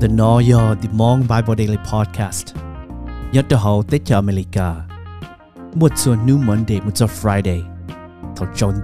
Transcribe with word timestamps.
The 0.00 0.08
Noyo 0.08 0.74
The 0.82 0.88
Mong 0.92 1.20
Bible 1.20 1.54
Daily 1.54 1.78
Podcast. 1.92 2.54
Nhớ 3.32 3.42
cho 3.48 3.56
hậu 3.56 3.82
tế 3.82 3.98
cho 4.04 4.16
America. 4.16 4.74
Một 5.74 5.92
số 5.96 6.14
New 6.14 6.44
Monday, 6.46 6.80
một 6.80 6.90
số 6.94 7.06
Friday. 7.06 7.62
Thảo 8.36 8.48
chọn 8.56 8.74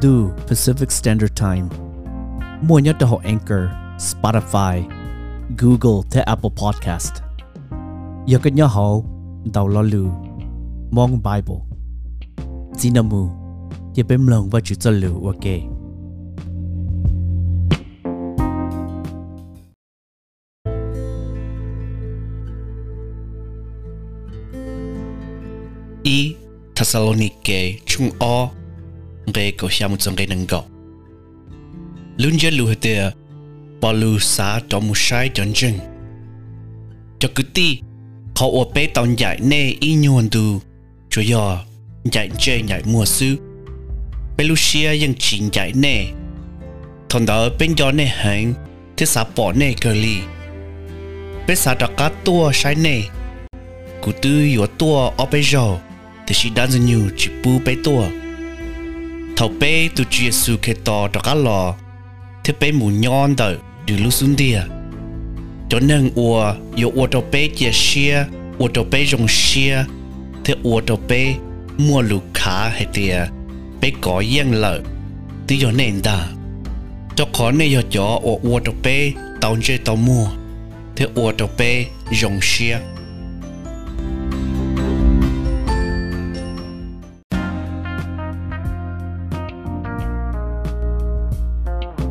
Pacific 0.49 0.87
Standard 0.89 1.33
Time. 1.35 1.69
Mua 2.69 2.79
nhớ 2.79 2.93
cho 3.01 3.07
Anchor, 3.25 3.61
Spotify, 3.99 4.83
Google 5.59 6.09
tới 6.11 6.23
Apple 6.23 6.51
Podcast. 6.51 7.13
Nhớ 8.27 8.39
cái 8.43 8.53
nhớ 8.53 8.67
hậu, 8.67 9.07
Đầu 9.55 9.69
lo 9.69 9.83
Mong 10.91 11.23
Bible. 11.23 11.61
Zinamu 12.73 13.29
Nhớ 13.95 14.05
bếm 14.09 14.27
lòng 14.27 14.51
và 14.51 14.61
chữ 14.61 14.75
cho 14.75 14.91
lưu, 14.91 15.27
ok. 15.27 15.72
I 26.05 26.35
Thessalonike, 26.75 27.81
chung 27.87 28.11
o 28.21 28.51
nge 29.27 29.53
ko 29.57 29.67
hiamu 29.69 29.97
tsang 29.97 30.15
nge 30.17 30.27
nang 30.29 30.47
go. 30.47 30.65
Lun 32.19 32.39
je 32.39 32.51
lu 32.51 32.67
hete 32.67 33.13
pa 33.81 33.93
sa 34.21 34.61
to 34.69 34.81
mu 34.81 34.95
shai 34.95 35.29
jon 35.35 35.53
jing. 35.53 35.79
Cho 37.19 37.29
cứ 37.35 37.43
ti 37.55 37.81
họ 38.35 38.47
ô 38.47 38.65
bé 38.75 38.87
tao 38.87 39.07
dạy 39.19 39.39
nè 39.41 39.75
y 39.81 39.97
cho 41.11 41.23
yo 41.23 41.59
jai 42.05 42.29
chơi 42.39 42.63
jai 42.69 42.83
mua 42.85 43.05
su. 43.05 43.27
Bé 44.37 44.45
yang 45.01 45.15
chin 45.19 45.51
jai 45.53 45.73
ne. 45.75 46.07
Thằng 47.09 47.27
da 47.27 47.49
bên 47.59 47.75
gió 47.77 47.93
ne 47.93 48.05
hẹn 48.05 48.55
thế 48.97 49.07
sa 49.07 49.25
bỏ 49.37 49.53
ne 49.53 49.73
cơ 49.81 49.93
li. 49.93 50.17
Bé 51.47 51.55
sa 51.55 51.75
đặt 51.75 51.91
cá 51.97 52.11
tua 52.25 52.53
shai 52.53 52.75
ne. 52.75 53.01
Cụ 54.03 54.13
tư 54.23 54.57
yo 54.57 54.67
tua 54.79 55.11
o 55.17 55.27
bé 55.33 55.43
jo 55.43 55.79
thì 56.33 56.39
chỉ 56.43 56.51
đang 56.51 56.71
dần 56.71 56.87
nhiều 56.87 57.01
chỉ 57.17 57.31
bu 57.45 57.59
bé 57.65 57.75
tua. 57.85 58.05
Thầu 59.37 59.49
bé 59.61 59.89
tu 59.97 60.05
chia 60.11 60.31
su 60.31 60.57
cái 60.63 60.75
to 60.85 61.09
đặt 61.13 61.25
cá 61.25 61.35
lò. 61.35 61.75
Thế 62.45 62.55
bé 62.61 62.73
mù 62.73 62.91
nhon 62.91 63.37
tờ 63.37 63.55
được 63.87 63.95
lu 64.05 64.11
xuống 64.11 64.37
đi 64.37 64.55
cho 65.69 65.81
nên 65.81 66.11
ua 66.15 66.55
yo 66.83 66.89
ua 66.95 67.07
đầu 67.07 67.25
bé 67.33 67.49
chia 67.49 67.71
xia, 67.73 68.25
ua 68.59 68.69
đầu 68.75 68.85
bé 68.91 69.05
dùng 69.05 69.27
xia. 69.29 69.85
Thế 70.45 70.55
ua 70.63 70.81
đầu 70.81 70.99
bé 71.09 71.35
mua 71.79 72.03
lù 72.03 72.19
khá 72.35 72.69
hay 72.69 72.87
tiề 72.93 73.27
bé 73.81 73.91
có 74.01 74.19
yên 74.19 74.53
lợi 74.53 74.81
tí 75.47 75.59
cho 75.61 75.73
nên 75.73 76.01
ta 76.03 76.29
cho 77.17 77.27
khó 77.33 77.51
nên 77.51 77.75
yo 77.75 77.81
cho 77.91 78.21
ua 78.23 78.39
ua 78.43 78.61
đầu 78.65 78.75
bé 78.83 79.13
tao 79.41 79.57
chơi 79.63 79.79
tao 79.79 79.97
mua. 79.97 80.27
Thế 80.97 81.07
ua 81.15 81.33
đầu 81.39 81.49
bé 81.59 81.85
dùng 82.13 82.39
xia. 82.43 82.79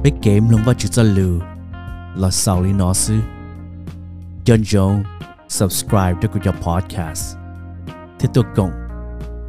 bé 0.03 0.11
kém 0.21 0.49
lòng 0.49 0.61
và 0.65 0.73
chữ 0.73 0.87
chân 0.87 1.15
lừ. 1.15 1.39
Là 2.15 2.31
sao 2.31 2.61
lý 2.61 2.73
nó 2.73 2.93
sư 2.93 3.19
chân 4.45 4.63
chồng 4.65 5.03
subscribe 5.49 6.13
cho 6.21 6.27
kênh 6.27 6.53
podcast. 6.61 7.37
Thế 8.19 8.29
tôi 8.33 8.43
cũng 8.55 8.71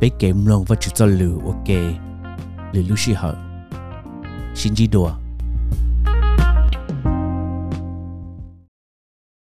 bé 0.00 0.08
kém 0.18 0.46
lòng 0.46 0.64
và 0.64 0.76
chữ 0.76 0.90
chân 0.94 1.18
lừ, 1.18 1.38
ok. 1.44 1.68
Lì 2.72 2.82
lúc 2.82 2.98
sĩ 2.98 3.12
hở 3.12 3.34
xin 4.54 4.74
chỉ 4.74 4.86
đùa. 4.86 5.10